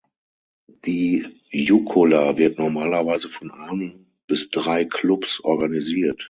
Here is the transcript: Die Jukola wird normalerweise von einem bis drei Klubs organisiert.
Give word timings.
Die 0.85 1.27
Jukola 1.51 2.35
wird 2.35 2.57
normalerweise 2.57 3.29
von 3.29 3.51
einem 3.51 4.07
bis 4.25 4.49
drei 4.49 4.83
Klubs 4.85 5.41
organisiert. 5.43 6.19